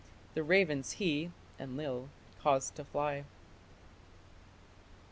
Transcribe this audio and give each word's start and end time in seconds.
The 0.33 0.41
ravens 0.41 0.93
he 0.93 1.29
(Enlil) 1.59 2.09
caused 2.41 2.73
to 2.77 2.83
fly. 2.85 3.23